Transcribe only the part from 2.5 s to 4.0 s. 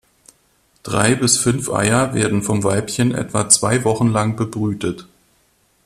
Weibchen etwa zwei